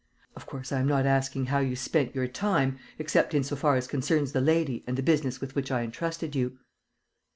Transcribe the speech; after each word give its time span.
Of 0.35 0.47
course, 0.47 0.71
I 0.71 0.79
am 0.79 0.87
not 0.87 1.05
asking 1.05 1.45
how 1.45 1.59
you 1.59 1.75
spent 1.75 2.15
your 2.15 2.27
time, 2.27 2.79
except 2.97 3.35
in 3.35 3.43
so 3.43 3.55
far 3.55 3.75
as 3.75 3.85
concerns 3.85 4.31
the 4.31 4.41
lady 4.41 4.83
and 4.87 4.97
the 4.97 5.03
business 5.03 5.39
with 5.39 5.53
which 5.53 5.69
I 5.69 5.83
entrusted 5.83 6.35
you." 6.35 6.57